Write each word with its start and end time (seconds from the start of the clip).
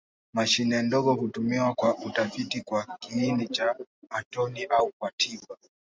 Mashine 0.33 0.81
ndogo 0.81 1.13
hutumiwa 1.13 1.73
kwa 1.73 1.97
utafiti 1.97 2.61
kwa 2.61 2.97
kiini 2.99 3.47
cha 3.47 3.75
atomi 4.09 4.63
au 4.63 4.91
kwa 4.99 5.11
tiba. 5.17 5.57